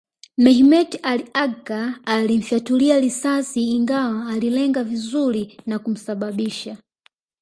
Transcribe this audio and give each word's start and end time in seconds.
Mehmet 0.37 0.99
Ali 1.03 1.25
Agca 1.33 1.93
alimfyatulia 2.05 2.99
risasi 2.99 3.71
Ingawa 3.71 4.25
alilenga 4.27 4.83
vizuri 4.83 5.59
na 5.65 5.79
kumsababisha 5.79 6.77